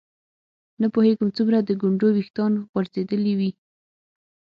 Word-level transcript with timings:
نه 0.81 0.87
پوهېږم 0.93 1.29
څومره 1.37 1.57
د 1.61 1.69
ګونډو 1.81 2.07
ویښتان 2.15 2.51
غورځېدلي 2.71 3.33
وي. 3.39 3.51